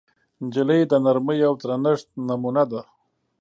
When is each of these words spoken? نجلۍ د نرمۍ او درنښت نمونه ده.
نجلۍ 0.43 0.81
د 0.87 0.93
نرمۍ 1.05 1.39
او 1.47 1.53
درنښت 1.61 2.07
نمونه 2.27 2.63
ده. 2.71 2.81